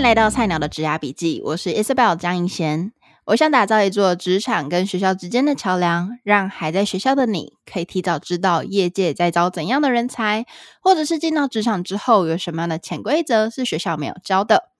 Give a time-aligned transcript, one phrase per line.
[0.00, 2.90] 迎来到菜鸟的职涯笔记，我是 Isabel 张银贤。
[3.26, 10.46] 我想打造一座职场跟学校之间的桥梁，让还在学校的你可以提早知道业界在招怎样的人才，
[10.80, 14.70] 或者是进到职场之后有什么样的潜规则是学校没有教的。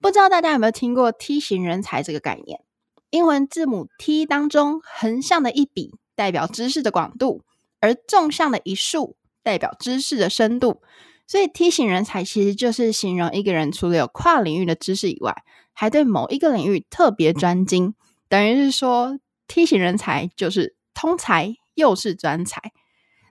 [0.00, 2.62] 不知道大家有没有听过 T 型人才这个概念？
[3.10, 7.42] 英文字母 T 当中横向的一笔代表知识的广度，
[7.78, 10.82] 而纵向的一竖代表知识的深度。
[11.26, 15.34] 所以梯形人才其实就是形容一个人除了有跨领域的知识以外，
[15.72, 17.94] 还对某一个领域特别专精。
[18.28, 22.60] 等于是说梯形人才就是通才又是专才。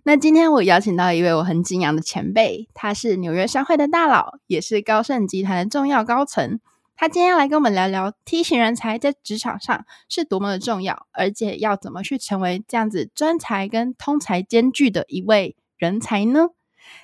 [0.03, 6.59] 那今天我邀请到一位我很敬仰的前辈，他是纽约商会的大佬，也是高盛集团的重要高层。
[6.95, 16.49] 他今天要来跟我们聊聊梯形人才在职场上是多么的重要，而且要怎么去成为这样子专才跟通才兼具的一位人才呢？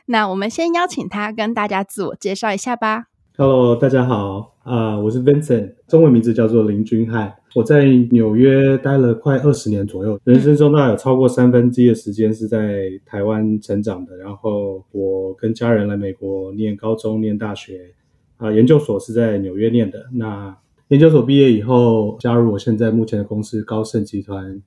[0.06, 3.08] 那我们先邀请他跟大家自我介绍一下吧。
[3.38, 7.36] Hello，大家好，啊、我是 Vincent，中文名字叫做林君翰。
[7.53, 14.17] 我在纽约待了快二十年左右，人生中大概有超过三分之一的时间是在台湾成长的。
[14.17, 17.94] 然后我跟家人来美国念高中、念大学，
[18.38, 20.08] 啊，研究所是在纽约念的。
[20.14, 24.62] 那研究所毕业以后，加入我现在目前的公司高盛集团，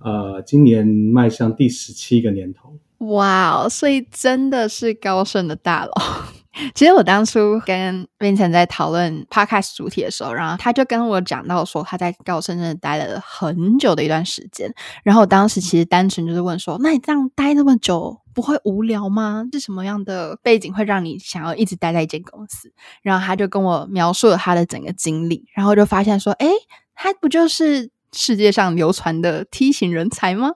[0.00, 2.74] 呃，今年迈向第十七个年头。
[2.98, 5.92] 哇哦，所以真的是高盛的大佬。
[6.74, 14.68] 其实我当初跟 Vincent 在讨论 Podcast 主题的时候，然后他就跟我讲到说他在高盛真的待了很久的一段时间。
[15.04, 19.44] 然后我当时其实单纯就是问说：“那你这样待那么久，不会无聊吗？
[19.52, 26.50] 是什么样的背景会让你想要一直待在一间公司？”然后他就跟我描述了他的整个经历，然后就发现说：“诶，
[26.96, 30.50] 他不就是世界上流传的 T 型人才吗？”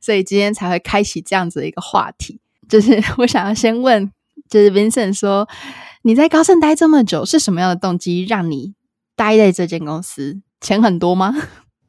[0.00, 4.10] 所以今天才会开启这样子的一个话题，就是 我想要先问，
[4.48, 5.48] 就是 Vincent 说，
[6.02, 8.74] 你在高盛待这么久，是什么样的动机让你
[9.16, 10.40] 待在这间公司？
[10.60, 11.34] 钱很多吗？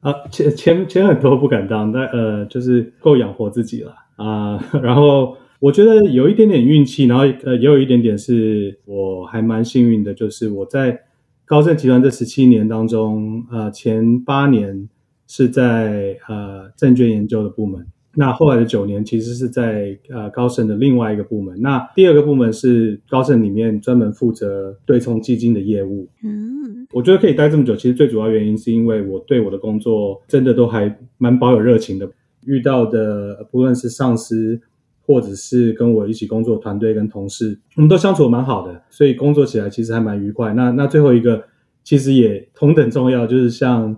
[0.00, 4.58] 啊，钱钱钱很多不敢当，但呃，就是够养活自己了啊。
[4.82, 11.00] 然后我觉得有一点点运气，然后呃，也有一点点是我还蛮幸运的，就是我在
[11.44, 14.88] 高盛集团这十七年当中，呃，前八年。
[15.36, 17.84] 是在呃证券研究的部门，
[18.14, 21.60] 那后来的九年其实是在呃高盛的另外一个部门。
[21.60, 26.06] 那第二个部门是高盛里面专门负责对冲基金的业务。
[26.22, 32.08] 嗯，我觉得可以待这么久，其实最主要原因是因为我对我的工作真的都还蛮保有热情的。
[32.46, 34.60] 遇到的不论是上司
[35.04, 40.54] 或者是跟我一起工作团队跟同事，我们都相处得蛮好的，所以工作起来其实还蛮愉快。
[40.54, 41.42] 那那最后一个
[41.82, 43.96] 其实也同等重要，就是像。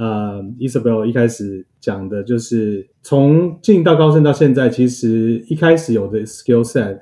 [0.00, 6.98] 呃、，Isabel 一开始讲的就是从进到高盛到现在，其实一开始有的 skill set，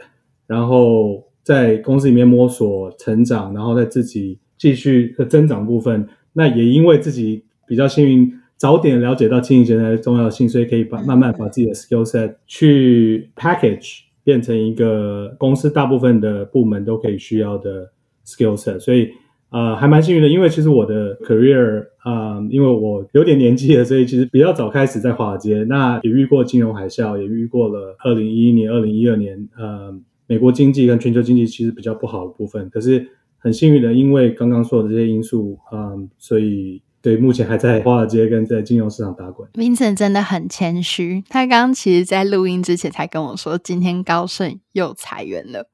[0.49, 6.09] 然后在公司里面摸索成长，然后再自己继续的增长部分。
[6.33, 17.93] 那也因为自己比较幸运，早点了解到经营人才的重要性，所以可以把慢慢把自己的 skill set 去 package 变成一个公司大部分的部门都可以需要的
[18.27, 19.11] skill set，所以。
[19.51, 25.65] 呃，还蛮幸运的，因为其实我的 career，呃，因为我有点年纪了，所以其实比较早开始在华尔街。
[25.69, 29.95] 那也遇过金融海啸，也遇过了二零一一年、二零一二年，呃，
[30.27, 32.69] 美国经济跟全球经济其实比较不好的部分。
[32.69, 33.09] 可是
[33.39, 39.49] 很幸运的，因为刚刚说的这些因素，嗯、所以对目前还在华尔街跟在金融市场打滚。
[39.55, 45.71] Vincent 真的很谦虚，他刚刚其实在录音之前才跟我说，今天高盛又裁员了。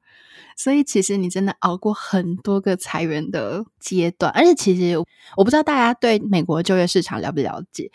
[0.55, 4.97] 所以其实你真的熬过很多个裁员的阶段，而且其实
[5.35, 7.91] 我不知道大家对美国就业市场了不了解，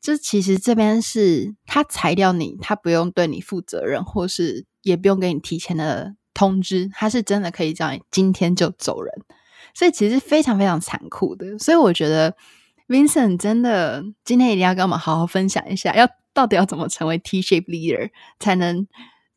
[0.00, 9.12] 就其实这边是他裁掉你，他不用对你负责任，或是也不用给你提前的通知，他是真的可以叫你今天就走人，
[9.74, 11.58] 所以其实非常非常残酷的。
[11.58, 12.36] 所以我觉得
[12.86, 18.86] Vincent 真的今天一定要跟我们好好分享一下，要到底要怎么成为 T-shape leader 才能。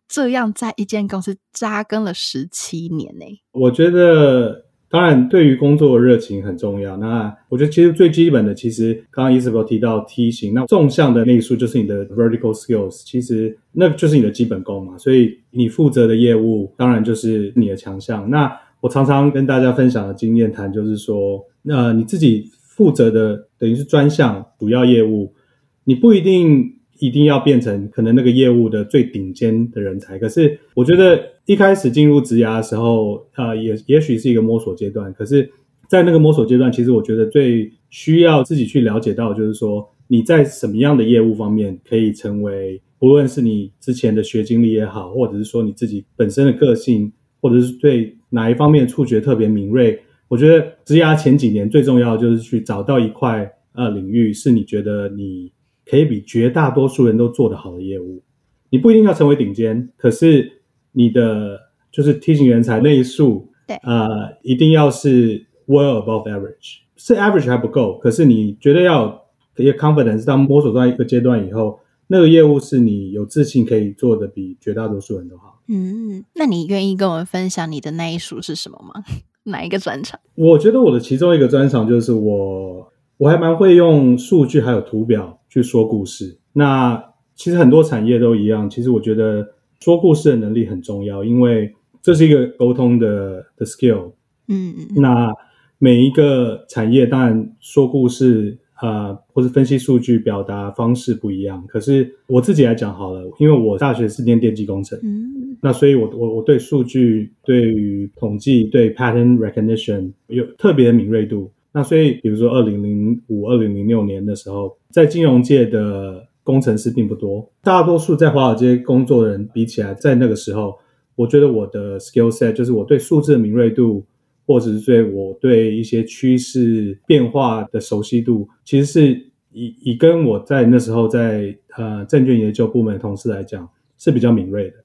[0.10, 3.26] 这样在一间公司扎根了十七年呢？
[3.52, 6.98] 我觉得，当然对于工作的热情很重要。
[6.98, 14.98] 那我觉得其实最基本的，其实刚刚 Isabel 提到梯形，那纵向的那一束就是你的 vertical skills，其实那就是你的基本功嘛。
[14.98, 18.28] 所以你负责的业务，当然就是你的强项。
[18.32, 18.52] 那
[18.82, 25.36] 我常常跟大家分享的经验谈，就是说，那你自己负责的等于是专项主要业务，
[25.84, 26.79] 你不一定。
[27.00, 30.20] 一定要变成可能那个业务的最顶尖的人才。
[30.20, 35.12] 可是我觉得一开始进入职涯的时候，呃，也也许是一个摸索阶段。
[35.14, 35.50] 可是，
[35.90, 47.12] 在那个摸索阶段，其实我觉得最需要自己去了解到，就是说你在什么样的业务方面可以成为，不论是你之前的学经历也好，或者是说你自己本身的个性，
[47.42, 55.52] 或者是对哪一方面触觉特别敏锐，我觉得职涯前几年最重要的就是去找到一块呃领域，是你觉得你
[55.90, 58.22] 可以比绝大多数人都做得好的业务。
[58.70, 61.60] 你不一定要成为顶尖，可是你的
[61.92, 69.26] 就是梯形人才那一数，对，呃，一定要是 well above average，是 average 还不够，可是你绝对要
[69.58, 75.60] 一个 confidence，当摸索到一个阶段以后，那个业务是你有自信可以做的比绝大多数人都好。
[75.68, 79.04] 嗯，那你愿意跟我们分享你的那一束是什么吗？
[79.46, 80.20] 哪一个专场？
[80.36, 82.89] 我觉得我的其中一个专场就是我，
[83.20, 86.38] 我还蛮会用数据还有图表去说故事。
[86.54, 87.04] 那
[87.36, 88.70] 其实很多产业都一样。
[88.70, 89.46] 其实我觉得
[89.82, 94.14] 说故事的能力很重要，因为这是一个沟通的的 skill。
[94.48, 94.88] 嗯嗯。
[94.96, 95.34] 那
[95.80, 101.62] 每一个产业当然说故事啊、呃，或是分析数据表达方式不一样。
[101.68, 104.98] 可是我自己来讲好了，因为我大学是念电机工程。
[105.04, 105.58] 嗯。
[105.62, 111.52] 那所以我我我对数据、对于统计、对 pattern recognition 有特别的敏锐度。
[111.80, 116.28] 那所以比如说二零零五、二零零六年的时候，在金融界的。
[116.42, 120.76] 工程师并不多，大多数在华尔街工作的人比起来，在那个时候，
[121.16, 124.04] 我觉得我的 skill set 就是我对数字的敏锐度，
[124.48, 129.12] 或者是对我对一些趋势变化的熟悉度，其实是
[129.52, 134.78] 以以跟我在那时候在呃证券研究部门的同事来讲是比较敏锐的。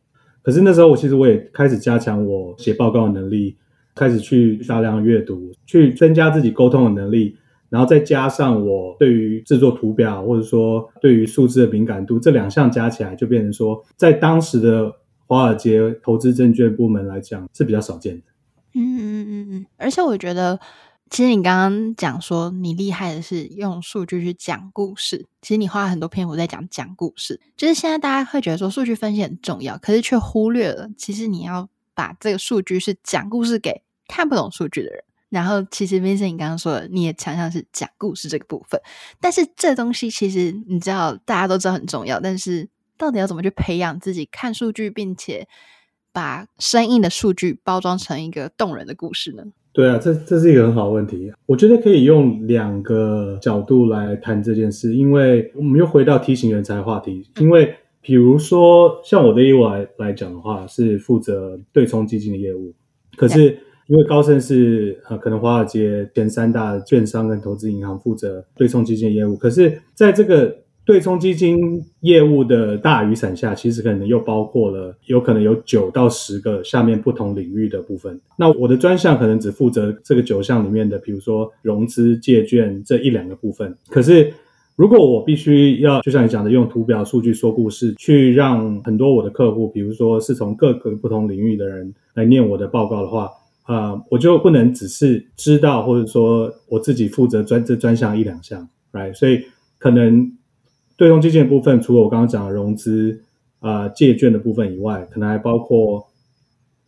[0.42, 3.56] 可是那时候我其实我也开始加强我写报告的能力，
[3.94, 7.36] 开始去大量阅读，去增加自己沟通的能力。
[7.70, 14.92] 然后再加上我对于制作图表，或者说对于数字的敏感度，这两项加起来就变成说，在当时的
[15.26, 18.22] 华尔街投资证券部门来讲是比较少见的。
[18.74, 20.60] 嗯嗯嗯嗯，而且我觉得，
[21.10, 27.40] 其实你刚刚讲说你厉害的是用数据去讲故事，其实你花了很多篇幅在讲讲故事。
[27.56, 35.04] 就是现在大家会觉得说数据分析很重要，可是却忽略了，其实你要把这个数据是讲故事给看不懂数据的人。
[35.30, 38.80] 然后，其实 Vincent，你刚刚说的，你也强项是讲故事这个部分。
[39.20, 42.20] 但是这东西其实你知道，大家都知道很重要。
[42.20, 45.48] 但是到底要怎么去培养自己看数据，并且
[46.12, 49.42] 把生硬的数据包装成一个动人的故事呢？
[49.72, 51.32] 对啊，这这是一个很好的问题。
[51.46, 57.28] 我觉得可以用两个角度来谈这件事，因为我们又回到 T 型人才的话题。
[57.40, 62.72] 因为比如说，像我的业务来来讲的话，是负责对冲基金的业务，
[63.16, 63.58] 可是。
[63.86, 78.20] 因为高盛是呃，可能华尔街前三大券商跟投资银行负责对冲基金业务，可是在这个对冲基金业务的大雨伞下，其实可能又包括了有可能有九到十个下面不同领域的部分。
[78.36, 83.76] 那我的专项可能只负责这个九项里面的，比如说融资借券这一两个部分。
[83.88, 84.32] 可是
[84.76, 93.30] 如果我必须要，就像你讲的，用图表数据说故事，去让很多我的客户，比如说是从各个不同领域的人来念我的报告的话。
[93.64, 99.14] 啊、我就不能只是知道，或者说我自己负责专这专项一两项，right？
[99.14, 99.42] 所以
[99.78, 100.36] 可能
[100.96, 103.22] 对冲基金的部分，除了我刚刚讲的融资
[103.60, 106.06] 啊、借券的部分以外，可能还包括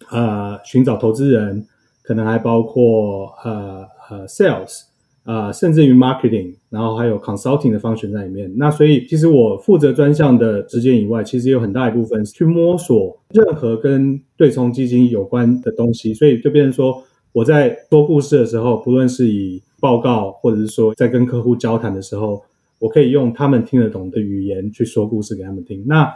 [0.09, 1.67] 啊寻找投资人，
[2.03, 4.83] 可能还包括啊啊 sales。
[5.27, 8.49] 啊、甚至于 marketing，然后还有 consulting 的 function 在里面。
[8.57, 16.15] 那所以，其实我负责专项的时间以外，其实有很大一部分是去摸索任何跟对冲基金有关的东西。
[16.15, 22.41] 所以就变成说，我在说故事的时候，不论是以报告，或者是说在跟客户交谈的时候，
[22.79, 25.83] 我可以用他们听得懂的语言去说故事给他们听。
[25.89, 26.09] 那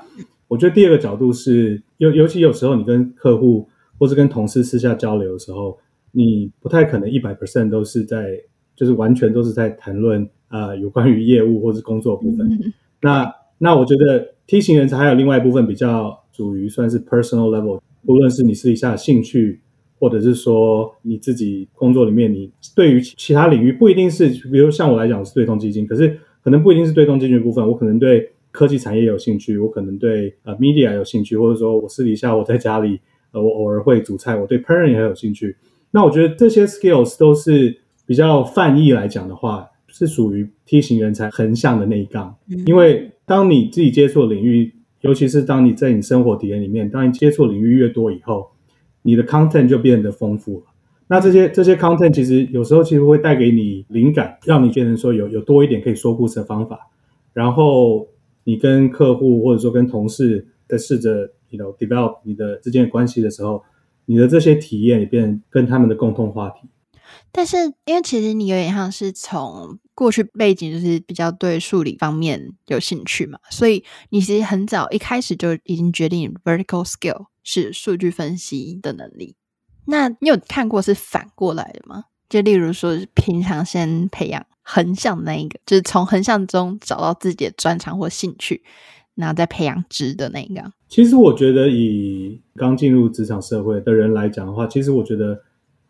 [0.47, 3.69] 我觉得第二个角度是，尤尤其有时候你跟客户
[3.99, 5.77] 或是跟同事私下交流的时候，
[6.13, 8.41] 你不太可能一百 percent 都是在。
[8.81, 12.47] 就是完全都是在谈论啊、呃，有关于业务或是工作部分。
[12.51, 12.73] 嗯、
[13.03, 19.61] 那那我觉得 T 型人才还有另外一部分比较属于算是 personal level，无论是你私底下的兴趣，
[19.99, 32.99] 或者是说你自己工作里面，你对于其他领域不一定是，比如像我来讲我是对冲基金，可是可能不一定是对冲基金的部分，我可能对科技产业有兴趣，我可能对呃 media 有兴趣，或者说我私底下我在家里
[33.33, 35.55] 呃我偶尔会煮菜，我对 parenting 很有兴趣。
[35.91, 37.77] 那我觉得这些 skills 都是。
[38.11, 42.35] 比较泛义来讲的话，是属于 T 型人才横向的那一杠。
[42.67, 48.51] 因为当你自己接触领域，尤其是当你在你生活体验里面，当你接触领域越多以后，
[49.03, 50.65] 你的 content 就变得丰富了。
[51.07, 56.91] 那这些这些 content 其实有时候其实会带给你灵感，让你变成说有有多一点可以说故事的方法。
[57.33, 58.09] 然后
[58.43, 63.63] 你跟客户或者说跟同事在试着，you know develop 你的之间的关系的时候，
[64.05, 66.67] 你的这些体验也变跟他们的共同话题。
[67.33, 79.37] 但是，因为其实你有点像是从过去背景就是比较对数理方面有兴趣嘛，所以你其实很早一开始就已经决定 vertical skill 是数据分析的能力。
[79.87, 82.05] 那你有看过是反过来的吗？
[82.29, 88.63] 就例如说，平常先培养横向那一个，就是从横向中找到自己的专长或兴趣，
[89.17, 90.73] 然后再培养直的那一个。
[90.89, 95.41] 其实我觉得，以刚进入职场社会的人来讲的话，其实我觉得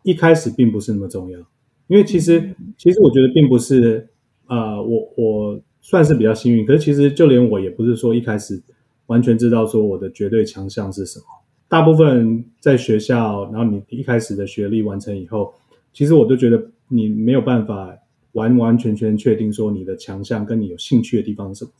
[0.03, 1.39] 一开始并不是那么重要，
[1.87, 4.07] 因为其实，其实我觉得并不是，
[4.47, 8.61] 呃，我我算是比较幸运，可是其实就连我也不是说一开始
[9.07, 11.25] 完全知道说我的绝对强项是什么。
[11.67, 15.53] 大部分人在学校，然后你一开始的学历完成以后。
[15.93, 17.93] 其实我都觉得你没有办法
[18.31, 21.71] 完完全全确定说你的强项跟你有兴趣的地方是什么，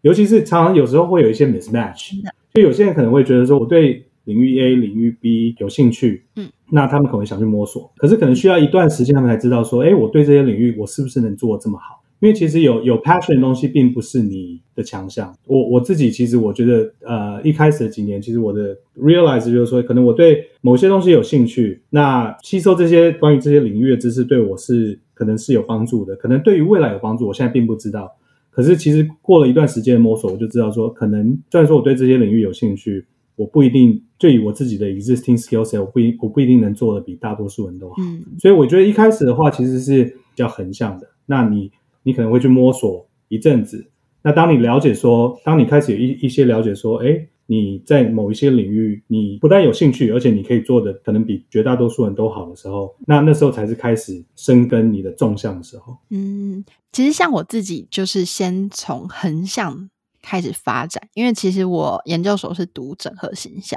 [0.00, 2.14] 尤其是常常有时候会有一些 mismatch，
[2.54, 12.02] 就有些人可能会觉得说我对领域 A、领域 B 有兴趣，嗯，那他们可能想去摸索，可是可能需要一段时间他们才知道说，哎，我对这些领域我是不是能做得这么好。
[12.20, 15.34] 因为其实有有 passion 的东西并不是你的强项。
[15.46, 27.26] 我我自己其实我觉得，呃，一开始的几年，其实我的 realize 就是说，可能我对某些东西有兴趣，那吸收这些关于这些领域的知识，对我是可能是有帮助的，可能对于未来有帮助。
[27.26, 28.14] 我现在并不知道，
[28.50, 33.06] 可是其实过了一段时间的摸索，我就知道说，可能虽然说我对这些领域有兴趣，
[33.40, 37.96] 我不一定就以我自己的 existing skill set，我不一我不一定能做的比大多数人都好。
[38.00, 41.08] 嗯，所以我觉得一开始的话，其实是比较横向的。
[41.26, 41.70] 那你。
[42.02, 43.90] 你可能会去摸索一阵子，
[44.22, 55.94] 那当你了解说，当你开始有一一些了解说，诶，你在某一些领域，你不但有兴趣，而且你可以做的可能比绝大多数人都好的时候，那那时候才是开始深耕你的纵向的时候。
[56.08, 59.90] 嗯，其实像我自己就是先从横向
[60.22, 63.76] 开始发展，因为其实我研究所是读整合行销，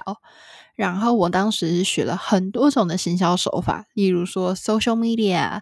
[0.75, 5.61] 然后我当时是学了很多种的行销手法，例如说 social media。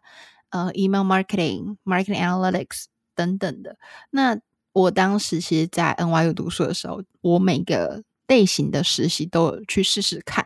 [0.53, 2.83] 呃，email marketing、marketing analytics
[3.15, 3.77] 等等的。
[4.09, 4.37] 那
[4.73, 10.45] 我当时其实，在 NYU 读书的时候，我每个类型的实习都有去试试看，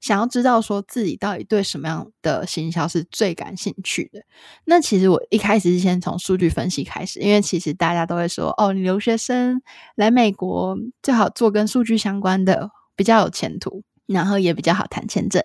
[0.00, 4.20] 想要知道说自己到底对什么样的行销是最感兴趣的。
[4.64, 9.60] 那其实我一开始是先从数据分析开始，因为其实大家都会说，哦，你留学生
[9.94, 15.42] 来美国最好做跟数据相关的，比较有前途，然后也比较好谈签证。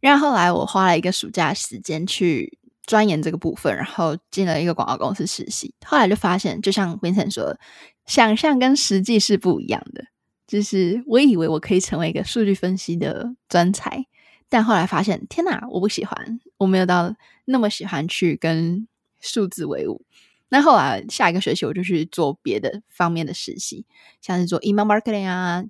[0.00, 2.58] 然后后来我花了一个暑假时间去。
[2.88, 5.74] 钻研这个部分，然后进了一个广告公司实习。
[5.84, 7.54] 后来就发现，就像 Vincent 说，
[8.06, 10.04] 想象跟实际是不一样的。
[10.48, 14.04] 就是我以为我可以成为一个数据分析的专才，
[14.48, 17.14] 但后来发现，天哪，我不喜欢，我没有到
[17.44, 18.88] 那么喜欢去跟
[19.20, 20.04] 数字为伍。
[20.48, 23.86] 那后来下一个学期，我就去做别的方面的实习，
[24.20, 25.62] 像是做 email marketing 啊，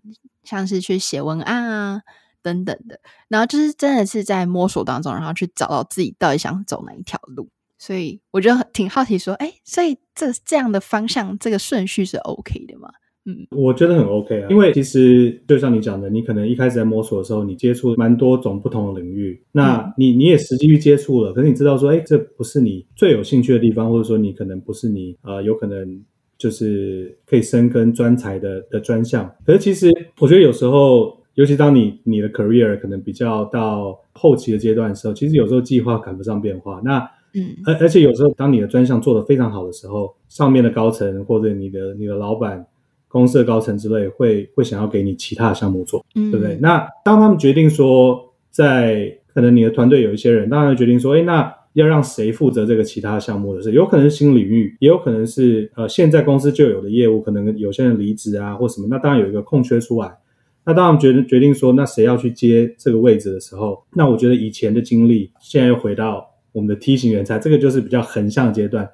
[0.44, 2.02] 像是去写文案啊。
[2.40, 7.48] 等等的，然后就是真的是在摸索当中，然后去找到自己到底想走哪一条路。
[7.76, 12.90] 所以我觉得挺好奇，说，哎，所以这这样的方向，这个顺序是 OK 的吗？
[13.26, 26.02] 嗯，我觉得很 OK 啊，因为其实就像你讲的，你可能一开始在摸索的时候，你接触蛮多种不同的领域，那你你也实际去接触了，可是你知道说，哎，这不是你最有兴趣的地方，或者说你可能不是你呃，有可能
[26.38, 29.30] 就是可以深耕专才的的专项。
[29.44, 31.16] 可是其实我觉得有时候。
[31.38, 36.80] 尤其当你你的 career 可能比较到后期的阶段的时候，其实有时候计划赶不上变化。
[36.84, 36.98] 那
[37.32, 42.66] 嗯，而而且有时候当你的专项做得非常好的时候，上面的高层或者你的你的老板、
[43.08, 46.56] 公司的高层之类会会想要给你其他的项目做，嗯，对不对？
[46.60, 60.16] 那当他们决定说，在可能你的团队有一些人，当然决定说，哎，那要让谁负责这个其他的项目的时候，有可能是新领域，也有可能是呃现在公司就有的业务，可能有些人离职啊或什么，那当然有一个空缺出来。
[60.64, 68.86] 那当然决决定说，那谁要去接这个位置的时候，那我觉得以前的经历，现在又回到我们的梯形人才，这个就是比较横向阶段。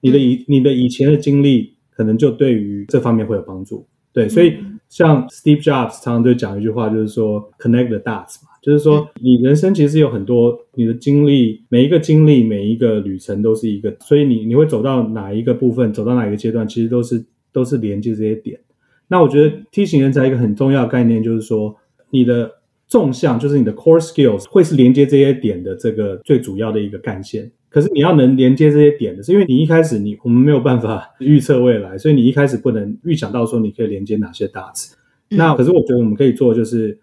[0.00, 3.86] 你的以你的以前的经历，可能就对于这方面会有帮助。
[4.12, 4.56] 对，所以
[4.90, 18.60] 像 Steve Jobs 常常就讲一句话，就是说 Connect the dots 嘛，就是说你人生其实有很多你的经历，每一个经历每一个旅程都是一个，所以你你会走到哪一个部分，走到哪一个阶段，其实都是都是连接这些点。
[19.08, 21.74] 那我觉得 T 型人才一个很重要的概念就是说，
[22.10, 22.50] 你的
[22.86, 27.50] 纵向就是你的 core skills 会是连接这些点的这个最主要的一个干线。
[27.72, 34.92] 可是你要能连接这些点的，是因为你一开始你我们没有办法预测未来，所以你一开始不能预想到说你可以连接哪些 dots。
[35.30, 36.98] 那可是我觉得我们可以做就是，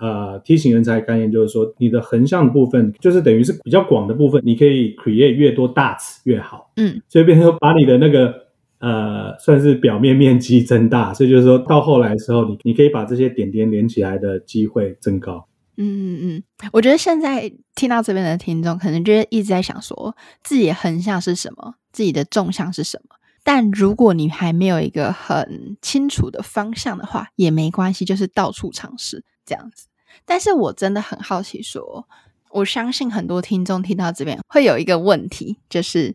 [0.00, 6.72] 呃，T 型人才概念就是说，你的横向的部分就是等于是比较广的部分，你可以 create 越多 dots 越好。
[6.76, 8.48] 嗯，所以变成说把你的那个。
[8.80, 15.44] 呃，算是表面面积增大，所以就是说到后来的时候，你你可以把这些点点连起来的机会增高。
[15.78, 23.16] 嗯嗯嗯，我觉得现在听到这边的听众，可能就一直在想说，自己的横向是什么，自己的纵向是什么。
[23.44, 29.86] 但如果你还没有一个很清楚的方向的话，也没关系，就是到处尝试这样子。
[30.26, 32.06] 但是我真的很好奇说，
[32.50, 36.14] 我相信很多听众听到这边会有一个问题，就是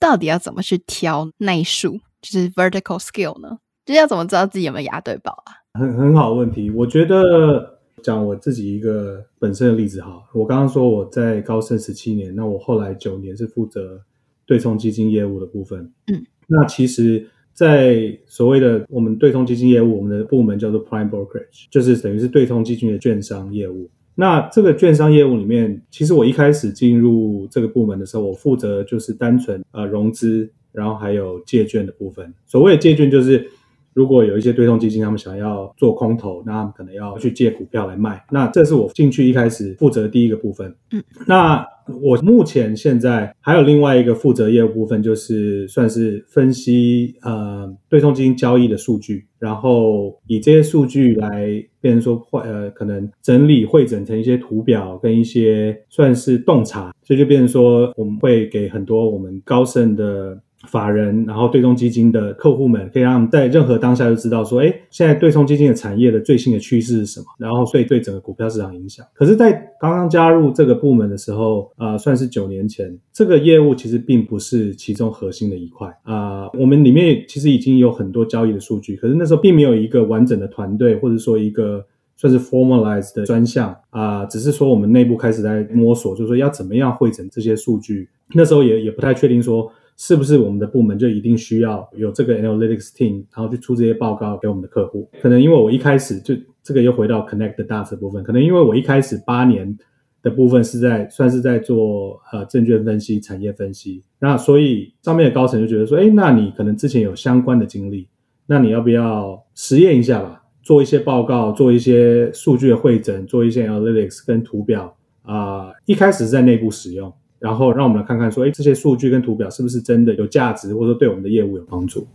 [0.00, 3.58] 到底要怎么去挑内数，就是 vertical skill 呢？
[3.84, 5.54] 就要怎么知道自己有没有押对宝啊？
[5.74, 10.22] 很很好的问题，我觉得讲我自己一个本身的例子哈。
[10.34, 14.00] 我刚刚说我在高盛十七年，那我后来九年是负责
[14.44, 15.90] 对冲基金业务的部分。
[16.12, 23.88] 嗯，那其实，在所谓的我们对冲基金业务，我们的部门叫做 Prime Brokerage，就是等于是对冲基金的券商业务。
[24.14, 32.34] 那这个券商业务里面，其实我一开始进入这个部门的时候，我负责就是单纯呃融资，然后还有借券的部分。
[32.46, 33.48] 所谓的借券就是。
[33.94, 38.24] 如果有一些对冲基金，他们想要做空头，那他们可能要去借股票来卖。
[38.30, 40.74] 那这是我进去一开始负责的第一个部分。
[40.92, 41.64] 嗯，那
[42.00, 60.40] 我目前现在还有另外一个负责业务部分，就是算是分析呃对冲基金交易的数据，然后以这些数据来变成说呃可能整理汇整成一些图表跟一些算是洞察，所以就变成说我们会给很多我们高盛的。
[60.68, 69.04] 法人，然后对冲基金的客户们，可以让他们在任何当下就知道说，哎，现在对冲基金的产业的最新的趋势是什么，然后所以对整个股票市场影响。
[69.12, 76.50] 可是，在刚刚加入这个部门的时候，呃，算是九年前，这个业务其实并不是其中核心的一块啊，呃。
[76.58, 81.84] 我们里面其实已经有很多交易的数据，可是那时候并没有一个完整的团队，或者说一个
[82.16, 88.08] 算是 formalized 的专项啊，呃，只是说我们内部开始在摸索，就是说要怎么样汇整这些数据。
[88.34, 89.70] 那时候也也不太确定说。
[89.96, 95.08] 是不是我们的部门就一定需要有这个 analytics team，然后去出这些报告给我们的客户？
[95.20, 99.76] 可能因为我一开始就这个又回到 connect the dots 的部分，可能因为我一开始八年
[100.22, 108.08] 的部分是在算是在做呃证券分析、产业分析，那所以上面的高层就觉得说，哎，那你可能之前有相关的经历，
[108.46, 110.42] 那你要不要实验一下吧？
[110.62, 117.12] 做一些报告，做一些数据的汇整，做一些 analytics 跟图表啊、一开始是在内部使用。
[117.42, 122.06] 然后让我们来看看说，哎，这些数据跟图表是不是真的有价值，或者说对我们的业务有帮助？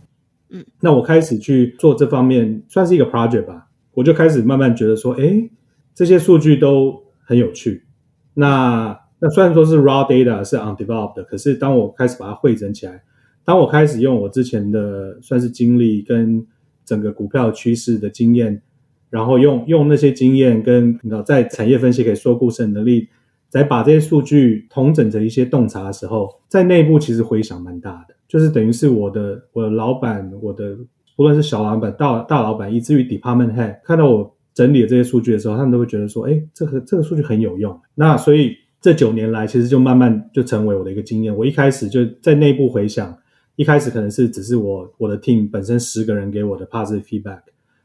[0.48, 3.66] 嗯，那我开始去做这方面，算是一个 project 吧。
[3.92, 5.50] 我就开始慢慢觉得说，哎，
[5.94, 7.84] 这些数据都很有趣。
[8.32, 13.02] 那那虽然说是 raw data 是 undeveloped 的，可是当我开始把它汇整起来，
[13.44, 16.46] 当我开始用我之前的算是经历跟
[16.86, 18.62] 整个股票趋势的经验，
[19.10, 23.08] 然后用用那些经验跟你知道在产业分析可以说故事的能力。
[23.48, 30.76] 在把这些数据统整成一些洞察的时候，在内部其实回响蛮大的，就是等于是我的我的老板，我的
[31.16, 37.80] 不论是小老板、大大老板，以至于 department head 看到我整理的这些数据的时候，他们都会觉得说，哎，这个这个数据很有用。
[37.94, 41.34] 那所以这九年来，其实就慢慢就成为我的一个经验。
[41.34, 43.16] 我一开始就在内部回响，
[43.56, 47.40] 一开始可能是只是我我的 team 本身十个人给我的 positive feedback，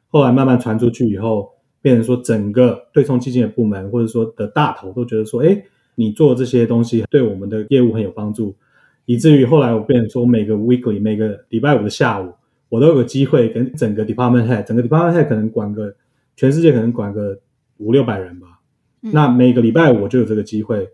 [0.07, 1.52] 后来慢慢传出去以后。
[1.83, 5.61] 变成说，整个对冲基金的部门，或者说的大头都觉得说，哎，
[5.95, 8.55] 你做这些东西对我们的业务很有帮助，
[9.05, 12.31] 以至于后来我变成说，每个 weekly 每个礼拜五的下午，
[12.69, 15.93] 我都有个机会跟整个 department head，整个 department head 可能管个
[16.37, 17.37] 全世界可能管个
[17.79, 18.61] 五六百人吧，
[19.01, 20.89] 嗯、那每个礼拜五我就有这个机会，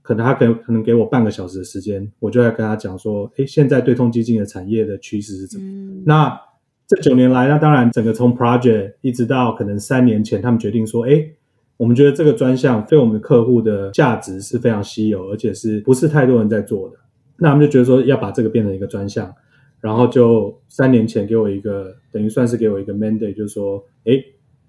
[0.00, 5.66] 可能他可能可能给我半个小时的时间，我就要跟他讲说，哎，现在对冲基金的产业的趋势是怎么？
[5.66, 6.40] 嗯、那。
[6.94, 11.26] 这九年来，那当然整个从 project 一直到可能三年前，他们决定说，哎，
[11.78, 16.96] 我们觉得这个专项对我们的客户的价值是非常稀有，而且是不是太多人在做的。
[17.38, 19.34] 那他们就觉得说要把这个变成一个专项，
[19.80, 24.22] 然后就三年前给我一个等于算是给我一个 mandate，就是说，哎，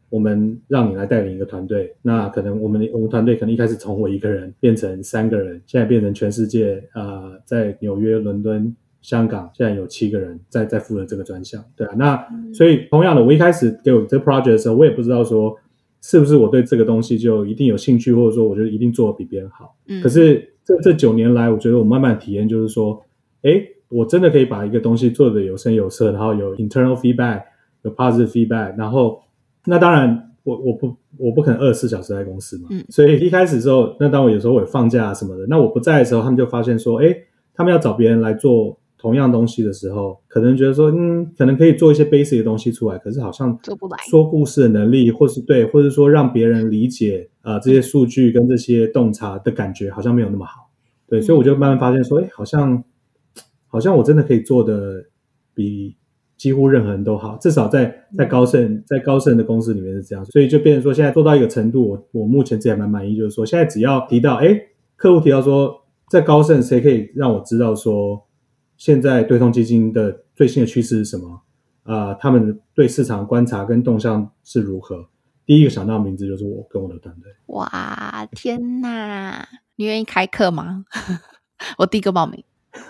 [0.10, 1.94] 我们让你来带领一个团队。
[2.04, 8.74] 那可能我们我们团队可能一开始从我一个人变成三个人，现在变成全世界啊、呃，在纽约、伦敦。
[9.04, 15.54] 香港现在有七个人在在负责这个专项，对啊，那所以同样的，我一开始给我这个 project 的时候，我也不知道说
[16.02, 19.76] 是不是我对这个东西就一定有兴趣，或者说我觉得一定做的比别人好。
[19.88, 23.04] 嗯，可是这这九年来，我觉得我慢慢体验就是说，
[23.42, 27.42] 哎，我真的可以把一个东西做的有声有色，然后有 internal feedback，
[27.82, 29.20] 有 positive feedback，然后
[29.66, 37.14] 那当然我我不我不可能二十四小时在公司嘛，嗯，所以一开始的时候，那当我有时候我有放假什么的，那我不在的时候，他们就发现说，哎，
[37.54, 38.80] 他们要找别人来做。
[39.04, 43.98] 同样东西的时候，可能觉得说，嗯，可能可以做一些 basic 的东西出来，可是好像做不来。
[44.10, 50.70] 说故事的能力，或是对，或者说让别人理解啊、呃、这些数据跟这些洞察的感觉，好像没有那么好。
[51.10, 52.82] 对，所以我就慢慢发现说，哎，好像
[53.68, 55.04] 好像我真的可以做的
[55.54, 55.98] 比
[56.38, 60.24] 几乎任何人都好，至少在在高盛在高盛的公司里面是这样。
[60.28, 64.58] 所以就变成说，现在做到一个程度，我我目前自己还蛮满意，就是说，现在只要提到，哎，
[64.96, 68.24] 客户提到说，在高盛谁可以让我知道说。
[68.78, 71.42] 现在对冲基金的最新的趋势是什么？
[71.84, 75.08] 啊、呃，他们对市场观察跟动向是如何？
[75.46, 77.32] 第一个想到的名字就是我跟我的团队。
[77.48, 79.48] 哇，天哪！
[79.76, 80.86] 你愿意开课吗？
[81.78, 82.42] 我第一个报名。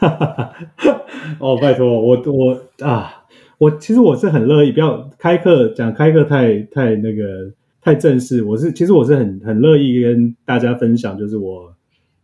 [1.40, 3.26] 哦，拜托我我啊，
[3.58, 8.44] 我其实我是很乐意，不要开课讲开课太太那个太正式。
[8.44, 11.73] 我是其实我是很很乐意跟大家分享，就是我啊、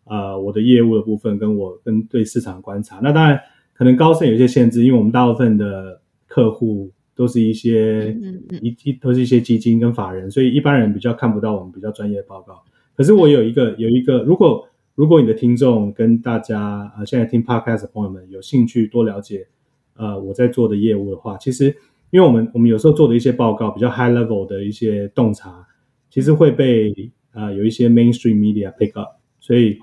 [0.09, 2.99] 呃、我的业务的部分，跟我跟对市场观察。
[3.01, 3.39] 那当然
[3.73, 8.17] 可能高盛有一些限制，因为我们大部分的客户都是一些
[8.61, 12.63] 一一都是一些基金跟法人，所以一般人比较看不到我们比较专业的报告。
[12.95, 14.65] 可是我有一个有一个如果。
[14.95, 19.47] 如果你的听众跟大家呃现在听 Podcast 的朋友们有兴趣多了解
[19.95, 21.73] 呃我在做的业务的话，其实
[22.09, 25.65] 因为我们我们有时候做的一些报告比较 high level 的一些洞察，
[26.09, 26.93] 其实会被
[27.31, 29.77] 呃有一些 mainstream media pick up，所以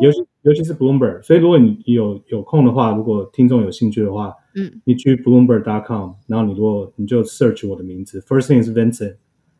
[0.00, 9.16] 尤其尤其是 Bloomberg，所以如果你有有空的话，如果听众有兴趣的话，嗯，你去 Bloomberg.com，然后你如果你就 search 我的名字，first name 是 Vincent，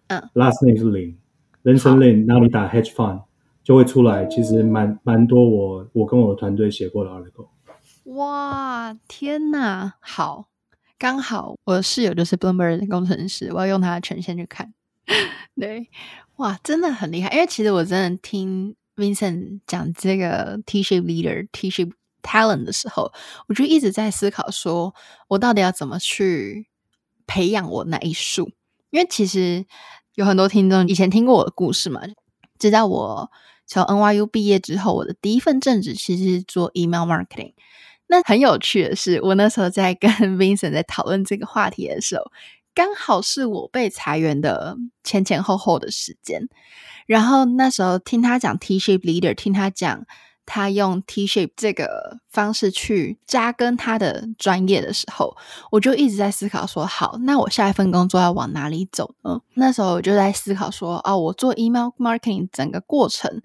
[0.09, 3.23] 嗯，last name 是 Lin，Vincent Lin，然后你打 hedge fund。
[3.63, 7.47] 就会出来，其实蛮蛮多我我跟我的团队写过的 article。
[8.15, 9.93] 哇，天哪！
[10.01, 10.47] 好，
[10.99, 14.73] 刚好我的室友就是 Bloomberg 的工程师，我要用他的权限去看。
[15.61, 15.89] 对，
[16.37, 17.31] 哇，真的很厉害。
[17.33, 23.13] 因为其实我真的听 Vincent 讲这个 T-shaped leader、T-shaped talent 的时候，
[23.49, 24.95] 我就一直在思考，说
[25.29, 26.69] 我到底要怎么去
[27.27, 28.51] 培养我那一束？
[28.91, 29.65] 因为其实
[30.15, 32.03] 有很多听众以前听过我的故事嘛，
[32.59, 33.31] 知道我。
[33.73, 37.53] 从 NYU 毕业之后，我的第一份正职其实是做 email marketing。
[38.09, 42.25] 那很有趣的是，我那时候在跟 Vincent 在讨论这个话题的时候，
[42.75, 46.49] 刚好是我被裁员的前前后后的时间。
[47.07, 50.07] 然后那时候听他讲 T shape leader，听他讲。
[50.47, 55.37] 他用 T-shape 这个方式去扎根他的专业的时候，
[55.71, 59.41] 我就一直在思考说：好，那我下一份工作要往哪里走呢？
[59.55, 63.41] 那时候我就在思考说：哦，我做 email marketing 整个过程，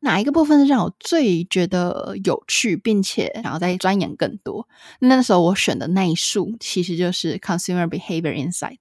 [0.00, 4.66] 哪一个部分是让我最觉得有趣，并且想要再钻研更多？
[4.98, 8.78] 那时候我选的那一束其实就是 consumer behavior insight，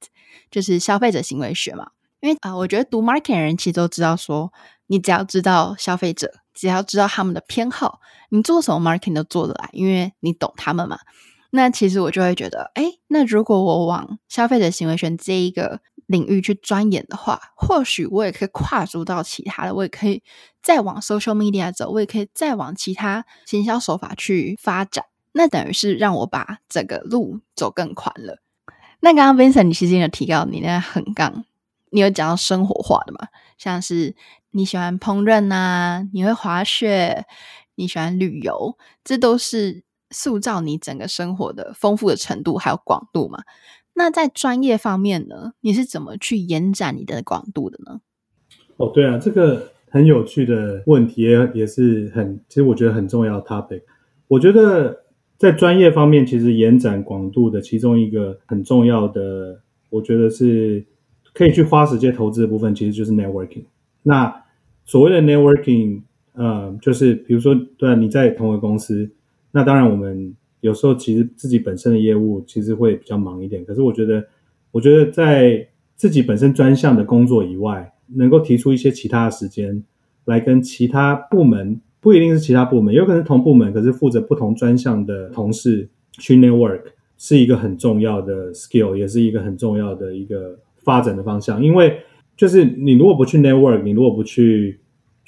[0.49, 1.91] 就是消费者行为学嘛。
[2.21, 4.51] 因为啊、我觉得读 marketing 人其实都知道说，
[4.87, 6.31] 你只要知道消费者。
[6.51, 8.01] 只要知道他们的偏好，
[8.31, 10.99] 你做什么 marketing 都做得来，因为你懂他们嘛。
[11.51, 15.79] 那其实我就会觉得，哎，那如果我往消费者行为学这一个
[16.09, 20.21] 领域去钻研的话，或许我也可以跨足到其他的，我也可以
[20.61, 25.05] 再往 social media 走，我也可以再往其他行销手法去发展。
[25.31, 28.41] 那等于是让我把整个路走更宽了。
[28.99, 31.45] 那刚刚 Vincent 你其实有提到你那横杠，
[31.91, 34.15] 你有讲到生活化的嘛，像是。
[34.51, 36.03] 你喜欢烹饪啊？
[36.11, 37.27] 你会滑雪？
[37.75, 38.75] 你喜欢旅游？
[39.03, 43.43] 这都是塑造你整个生活的丰富的程度还有广度嘛？
[43.99, 45.51] 那在专业方面呢？
[45.59, 47.99] 你是怎么去延展你的广度的呢？
[48.77, 53.81] 哦，对啊，这个很有趣的问题，也也是很，其实我觉得很重要的 topic。
[54.29, 55.03] 我觉得
[55.37, 60.85] 在专业方面，其实延展广度的其中一个很重要的，我觉得是
[61.33, 63.65] 可以去花时间投资的部分，其实就是 networking。
[64.03, 64.33] 那
[64.85, 69.11] 所谓的 networking，呃，就是比如说，对，你在同一个公司，
[69.51, 73.63] 那当然我们有时候其实自己本身的业务其实会比较忙一点。
[73.65, 74.25] 可是我觉得，
[74.71, 79.83] 我觉得在自己本身专项的工作以外，能够提出一些其他的时间
[80.25, 86.81] 来跟其他部门，不一定是其他部门，有可能是同部门，可是负责不同专项的同事去 network，
[87.17, 91.99] 是一个很重要的 skill，也是一个很重要的一个发展的方向，因为。
[92.37, 94.79] 就是你如果不去 network，你如果不去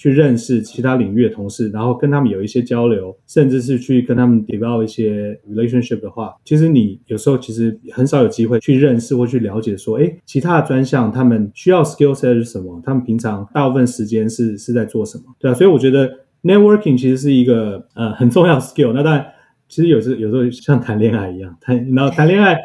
[0.01, 12.81] 去认识其他领域的同事，然后跟他们有一些交流，甚至是去跟他们 develop 一些 relationship 的话，其实你有时候其实很少有机会去认识或去了解说，诶，其他的专项他们需要 skill set 是什么？
[12.83, 15.25] 他们平常大部分时间是是在做什么？
[15.37, 16.11] 对啊，所以我觉得
[16.41, 18.93] networking 其实是一个呃很重要的 skill。
[18.93, 19.23] 那当然，
[19.67, 22.57] 其实有时有时候像谈恋爱一样，谈然后谈恋爱。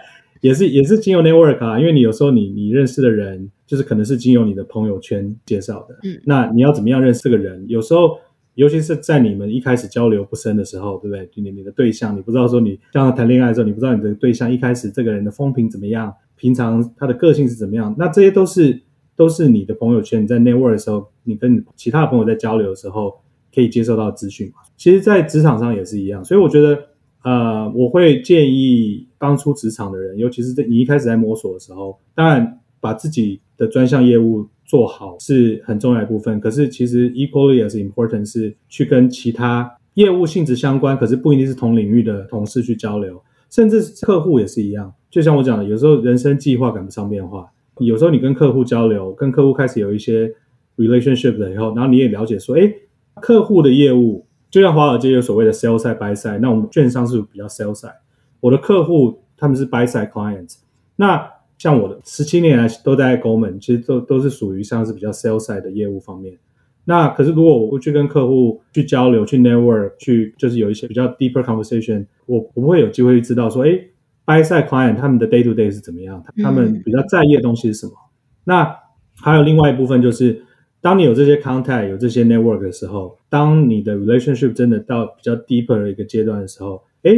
[0.47, 5.99] 也是也是经由 network 啊，因为你有时候你你认识的人，就是可能是经由你的朋友圈介绍的。
[6.05, 7.65] 嗯，那你要怎么样认识这个人？
[7.69, 8.17] 有时候，
[8.55, 11.29] 尤其是在你们一开始交流不深的时候，对不对？
[11.35, 17.93] 你你的对象，你不知道说你刚刚谈恋爱的时候，你不知道你的对象一开始这个人的风评怎么样，平常他的个性是怎么样？
[17.99, 18.81] 那这些都是
[19.17, 23.13] 都是你的朋友圈，你在 network 的时候，你跟其他的朋友在交流的时候
[23.53, 24.63] 可以接受到资讯嘛。
[24.77, 26.79] 其实，在职场上也是一样，所以我觉得。
[27.27, 36.39] 呃，我会建议刚出职场的人，尤其是在你一开始在摸索的时候，当然把自己的专项业务做好是很重要一部分。
[36.39, 44.95] 可是其实 equally as important 是去跟其他业务性质相关，可是不一定是同领域的同事去交流，甚至客户也是一样。
[45.11, 50.33] 就像我讲的，有时候人生计划赶不上变化，有时候你跟客户交流，跟客户开始有一些
[50.77, 52.73] relationship 了以后，然后你也了解说，哎，
[53.21, 54.26] 客户的业务
[54.57, 57.93] 就像华尔街有所谓的 sell side buy side，那我们券商是比较 sell side，
[58.41, 60.61] 我的客户他们是 buy side clients，
[60.97, 66.39] 那像我的十七年来都在 Goldman，其实都都是属于像是比较 sell side 的业务方面。
[66.87, 73.79] 那可是如果我不去跟客户去交流、去 network、去就是有一些比较 deeper conversation，我我不会有机会去知道说，哎
[74.25, 77.93] ，buy side client 他们的 day to day 是怎么样，他们比较在意的东西是什么。
[77.93, 78.09] 嗯、
[78.45, 78.77] 那
[79.21, 80.46] 还有另外一部分就是，
[80.87, 87.11] 当你有这些 contact、有这些 network 的时候，当你的 relationship 真的到比较 deeper 的一个阶段的时候，哎，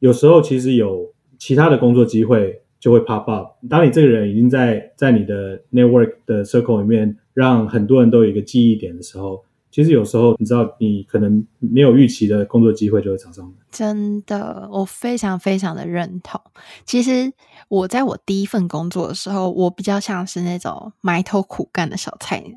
[0.00, 3.52] 有时候其实有其他的工作机会就会 pop up。
[3.70, 7.16] 当你这个人已经在在你的 network 的 circle 里面。
[7.34, 13.50] 让很多人都有一个记忆点的时候，其实有时候你知道，你可能没有预期的工作机会就会找上。
[13.70, 16.38] 真的，我非常非常的认同。
[16.84, 17.32] 其实
[17.68, 22.52] 我在我第一份工作的时候，我比较像是那种埋头苦干的小菜鸟。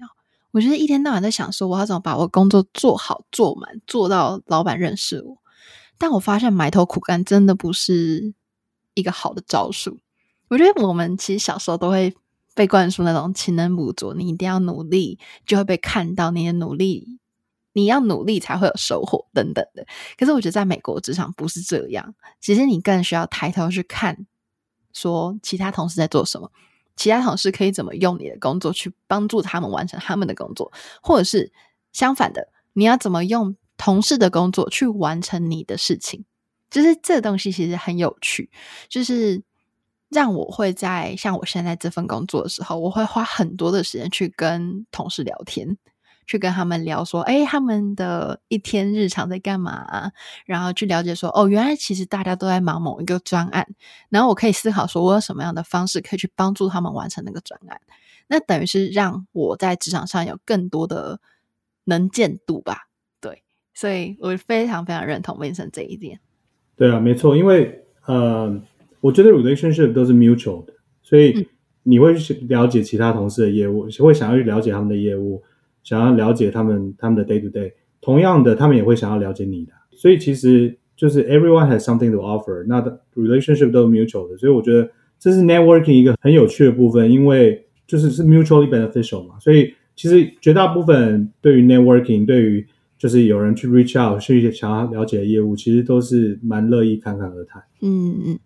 [0.55, 5.37] 我就是一天到晚在想说，我要怎么把我工作做好、做满，做到老板认识我。
[5.97, 8.33] 但我发现埋头苦干真的不是
[8.93, 9.99] 一个好的招数。
[10.47, 12.15] 我觉得我们其实小时候都会。
[12.57, 17.19] 被灌输那种勤能补拙，你一定要努力，就会被看到你的努力，
[17.73, 19.85] 你要努力才会有收获等等的。
[20.17, 24.25] 可是我觉得在美国职场不是这样，其实你更需要抬头去看，
[24.93, 26.49] 说其他同事在做什么，
[26.95, 31.51] 其他同事可以怎么用你的工作去帮助他们完成他们的工作，或者是
[31.91, 36.25] 相反的，你要怎么用同事的工作去完成你的事情，
[36.69, 38.49] 就是这东西其实很有趣，
[38.89, 39.43] 就是。
[40.10, 45.77] 让我会在像我现在这份工作的时候，我会花很多的时间去跟同事聊天，
[46.25, 50.11] 去跟他们聊说，哎，他们的一天日常在干嘛？
[50.45, 53.67] 然后去了解说，哦，原来其实大家都在忙某一个专案，
[54.09, 57.79] 然后我可以思考说，我有什么样的方式可以去帮助他们完成那个专案？
[58.27, 61.19] 那等于是让我在职场上有更多的
[61.83, 62.88] 能见度吧？
[63.19, 66.19] 对，所以我非常非常认同 Vincent 这一点。
[66.75, 68.61] 对啊，没错，因为呃。
[69.01, 71.47] 我觉得 relationship 都是 mutual 的，所以
[71.83, 75.43] 你会去了解其他同事的业务，嗯、会想要去了解他们的业务，
[75.85, 77.71] 想要了解他们他们的 day to day。
[78.01, 79.71] 同样的，他们也会想要了解你的。
[79.91, 82.81] 所以其实就是 everyone has something to offer，那
[83.15, 84.37] relationship 都是 mutual 的。
[84.37, 89.39] 所以我觉得这是 networking 一个很有趣的部分，因为就是是 mutually beneficial 嘛。
[89.39, 92.67] 所以其实绝大部分对于 networking，对于
[92.97, 97.63] 就是有人去 reach out 去想要了解的业务，其实都是蛮乐意侃侃而谈。
[97.81, 98.39] 嗯嗯。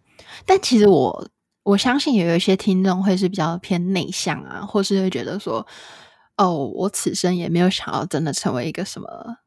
[0.45, 1.28] 但其实我
[1.63, 5.65] 我相信也有一些听众会是比较偏内向啊，或是会觉得说，
[6.39, 9.38] 哦，我此生也没有想要真的成为一个什么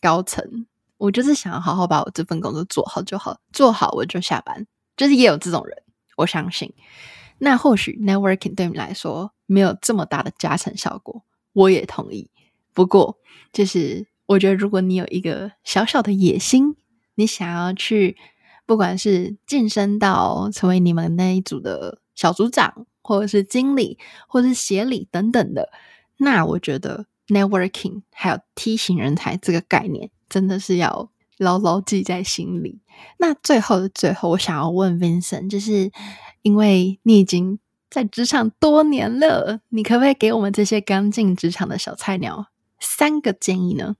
[0.00, 0.66] 高层，
[0.98, 5.82] 我就是想要好好把我这份工作做好就好，做好我就下班，就是也有这种人，
[6.16, 6.74] 我相信。
[7.38, 12.28] 那或许 networking 对你来说没有这么大的加成效果，我也同意。
[12.74, 13.18] 不过，
[13.52, 16.76] 就是我觉得如果你有一个小小的野心，
[17.14, 18.16] 你想要去。
[18.66, 25.70] 不管是晋升到成为你们那一组的小组长，或者是经理，或者是协理等等的，
[26.20, 32.80] 那我觉得 networking 还有梯型人才这个概念，真的是要牢牢记在心里。
[33.18, 35.90] 那最后的最后，我想要问 Vincent，就是
[36.42, 37.58] 因为你已经
[37.90, 42.46] 在职场多年了，你可不可以给我们这些刚进职场的小菜鸟
[42.78, 43.96] 三个建议呢？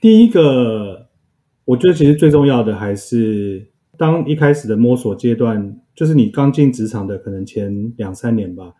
[0.00, 1.08] 第一个，
[1.64, 3.70] 我觉得其实最重要的还是。
[3.96, 8.72] 当一开始的摸索阶段，就是你刚进职场的可能前两三年吧，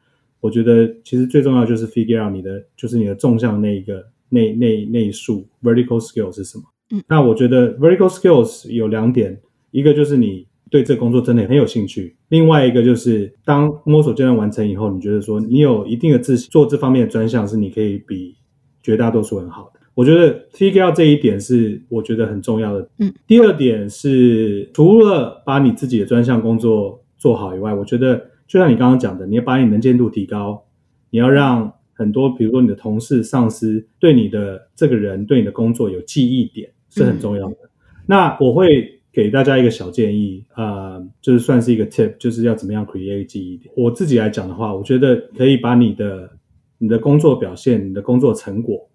[0.44, 6.64] 我觉得其实最重要就是 figure out 你的就是你的纵向那一个那那那一束 vertical skills 是什么。
[6.90, 18.36] 嗯，那我觉得 vertical skills 有两点，一个就是你对这工作真的很有兴趣，另外一个就是当摸索阶段完成以后，你觉得说你有一定的自信做这方面的专项是你可以比
[18.82, 19.80] 绝大多数人好的。
[19.94, 22.86] 我觉得 figure out 这一点是我觉得很重要的。
[22.98, 30.64] 嗯，第二点是除了把你自己的专项工作做好以外，我觉得就像你刚刚讲的，你要把你能见度提高，
[31.10, 37.54] 你要让很多比如说你的同事、上司对你的这个人、对你的工作有记忆点是很重要的。
[37.54, 37.68] 嗯，
[38.06, 43.72] 那我会给大家一个小建议，呃，就是算是一个 tip，就是要怎么样 create 记忆点。
[43.76, 46.30] 我自己来讲的话，我觉得可以把你的
[46.78, 48.88] 你的工作表现、你的工作成果。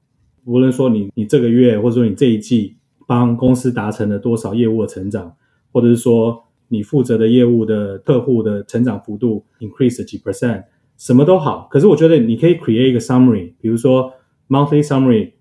[0.45, 2.75] 无论说你你这个月或者说你这一季
[3.07, 5.35] 帮公司达成了多少业务的成长，
[5.71, 10.63] 或者是说你负责的业务的客户的成长幅度 increase 几 percent，
[10.97, 11.67] 什么都好。
[11.69, 14.13] 可是我觉得你可以 create 一个 summary，比如说
[14.47, 15.31] monthly summary、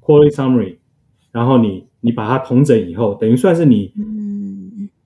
[0.00, 0.76] quarterly summary，
[1.30, 3.92] 然后你你把它统整以后，等于算是你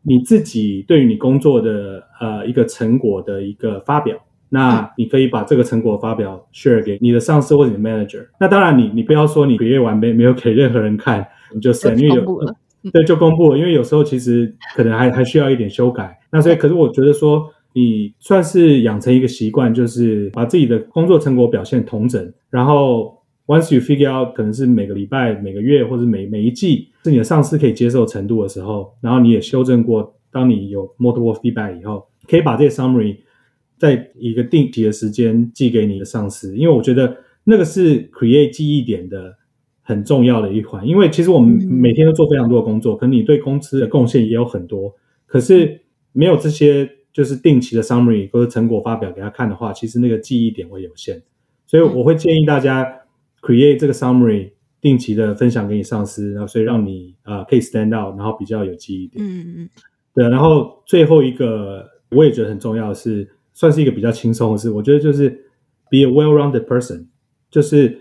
[0.03, 4.17] 你自己对于你工作的呃一个成果的一个发表。
[4.53, 8.27] 那你可以把这个成果发表 share 给你的上司或者你的 manager。
[8.41, 12.57] 那当然你你不要说你 create 完没没有给任何人看，你就因为有、呃、
[12.93, 16.19] 对就公布了，因为有时候其实可能还还需要一点修改。
[16.31, 23.19] 那所以可是我觉得说你算是养成一个习惯，就是把自己的工作成果表现同整，然后。
[23.47, 33.17] Once you figure out 可能是每个礼拜、每个月或者每每一季是你的上司可以接受程度的时候，然后你也修正过，当你有 multiple feedback 以后，可以把这些 summary
[33.77, 39.35] 在一个定期的时间寄给你的上司，因为我觉得那个是 create 记忆点的
[39.91, 40.87] 很重要的一环。
[40.87, 44.95] 因为其实我们每天都做非常多的工作，可能你对公司的贡献也有很多，
[45.27, 45.81] 可是
[46.13, 51.23] 没有这些就是定期的 summary 或者成果发表给他看的话，其实那个记忆点会有限。
[51.67, 52.97] 所以我会建议大家。
[53.43, 54.51] create 这个 summary，
[54.83, 59.25] 定期的分享给你上司，然后所以让你啊、呃、可以 stand out，然后比较有记忆点。
[59.25, 59.69] 嗯嗯，
[60.15, 60.29] 对。
[60.29, 65.31] 然后最后一个我也觉得很重要的是，算是一个比较轻松的事，我觉得就是
[65.91, 67.07] be a well-rounded person，
[67.51, 67.99] 就是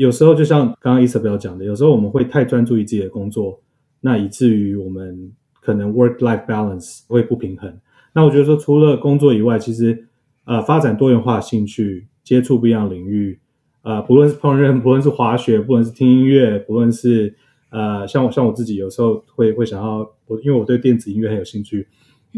[0.00, 3.60] 有时候就像刚刚 Isabel 讲的，有时候我们会太专注于自己的工作，
[4.00, 7.78] 那以至于我们可能 work-life balance 会不平衡。
[8.14, 10.06] 那我觉得说，除了工作以外，其实
[10.46, 13.38] 呃发展多元化兴趣，接触不一样领域。
[13.82, 17.34] 呃，不论是烹饪，不论是滑雪，不论是听音乐，不论是
[17.68, 21.86] 呃，像我像我自己有时候会会想要我，因为我对电子音乐很有兴趣，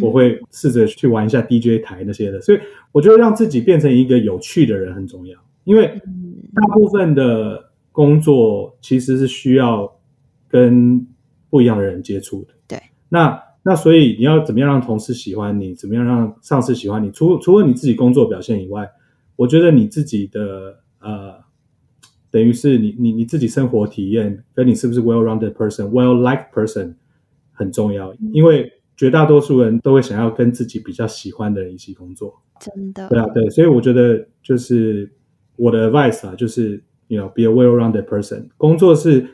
[0.01, 2.41] 我会试着去玩一下 DJ 台那些的。
[2.41, 2.59] 所以
[2.91, 6.01] 我觉得让自己变成一个有趣的人很重要，因为
[6.55, 9.99] 大部分的工作其实是需要
[10.49, 11.07] 跟
[11.51, 12.55] 不一样的人接触的。
[12.67, 17.11] 对，那那所以你要怎么样让同事喜欢你，怎么样让上司喜欢你？
[17.11, 18.91] 除除了你自己工作表现以外，
[19.37, 20.79] 我觉得你自己的。
[21.05, 21.35] 呃，
[22.31, 26.95] 等于是你你你自己生活体验跟你是不是 well-rounded person、well-liked person
[27.51, 32.41] 很重要，因为绝大多数人都会想要跟自己比较喜欢的人一起工作。
[32.61, 33.09] 真的。
[33.09, 35.13] 对啊，对，所以我觉得就是
[35.63, 38.49] 我的 advice 啊，就是 you know be a well-rounded person。
[38.57, 39.29] 工作是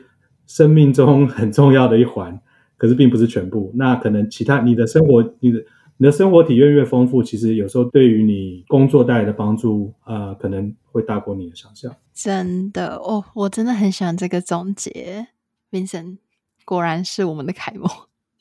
[0.45, 2.39] 生命中 很重要的一环，
[2.77, 3.71] 可是并不是全部。
[3.75, 5.63] 那可能其他你的生活，你的。
[6.01, 11.93] 你的生活体验越丰富，其实有时候对于你工作带来的帮助，呃，可能会大过你的想象。
[12.13, 15.27] 真的哦，我真的很喜欢这个总结
[15.69, 16.19] ，Vincent
[16.63, 17.89] 果然是我们的楷模。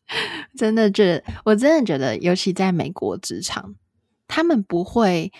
[0.57, 3.74] 真的觉得，我真的觉得，尤其在美国职场，
[4.29, 5.33] 他们不会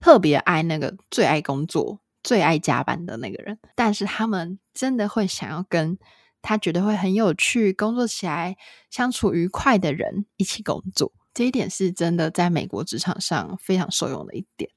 [0.00, 5.98] 特别爱那个最爱工作、最爱加班的那个人，但是他们真的会想要跟
[6.40, 8.56] 他觉得会很有趣、工作起来
[8.90, 11.12] 相处愉快的人一起工作。
[11.34, 14.70] 这一点是真的，在美国职场上非常受用的一点。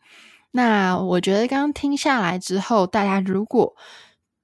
[0.51, 3.75] 那我觉得刚刚听下来之后，大家如果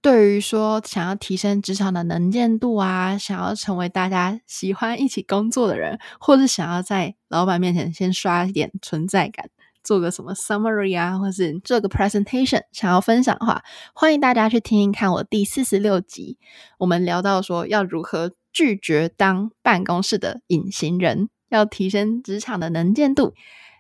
[0.02, 9.50] 对于说想要提升职场的能见度啊，想要成为大家喜欢一起工作的人，或是想要在老板面前先刷一点存在感，
[9.88, 16.38] 做个什么 summary 啊，或是做个 presentation，想要分享的话，欢迎大家去听听看我第四十六集，
[16.80, 21.30] 我们聊到说要如何拒绝当办公室的隐形人。
[21.48, 23.34] 要提升职场的能见度。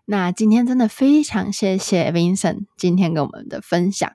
[0.05, 4.09] 那今天真的非常谢谢 Vincent 今天跟我们的分享。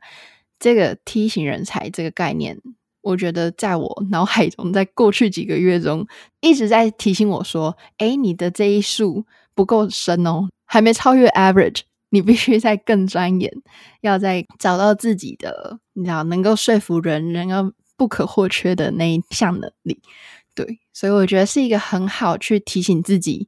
[0.59, 2.59] 这个梯形人才这个概念，
[3.02, 6.07] 我觉得在我脑海中，在过去几个月中
[6.40, 13.53] 一直在提醒我说：“诶，你的这一束不够深哦，还没超越 average，你必须再更钻研，
[14.01, 20.01] 要再找到自己的，你知道能够说服人，能够不可或缺的那一项能力。”
[20.57, 23.47] 对，所以我觉得是一个很好去提醒自己，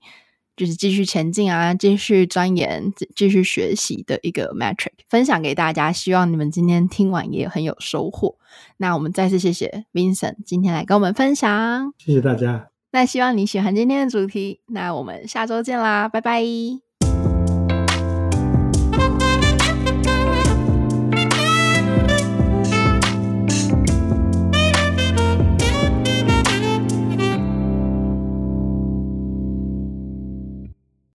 [0.54, 5.90] 就是继续前进啊，继续钻研，继续学习的一个 metric，分享给大家。
[5.90, 8.36] 希望你们今天听完也很有收获。
[8.76, 12.68] 那我们再次谢谢 Vincent 今天来跟我们分享，谢谢大家。
[12.92, 16.93] 那希望你喜欢今天的主题，那我们下周见啦，拜拜。